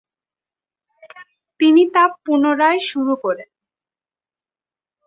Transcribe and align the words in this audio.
তিনি 1.59 1.83
তা 1.93 2.03
পুনরায় 2.23 2.79
শুরু 2.89 3.13
করেন। 3.23 3.49